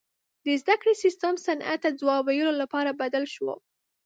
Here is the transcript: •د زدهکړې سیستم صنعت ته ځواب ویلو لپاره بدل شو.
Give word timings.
•د 0.45 0.47
زدهکړې 0.61 0.93
سیستم 1.03 1.33
صنعت 1.45 1.79
ته 1.83 1.89
ځواب 1.99 2.21
ویلو 2.25 2.53
لپاره 2.61 2.97
بدل 3.01 3.23
شو. 3.33 3.49